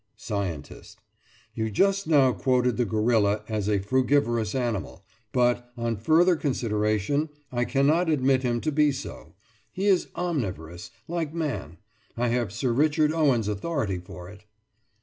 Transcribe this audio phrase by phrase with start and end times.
[0.17, 0.99] SCIENTIST:
[1.53, 7.65] You just now quoted the gorilla as a frugivorous animal, but, on further consideration, I
[7.65, 9.35] cannot admit him to be so.
[9.71, 11.77] He is omnivorous—like man.
[12.17, 14.45] I have Sir Richard Owen's authority for it.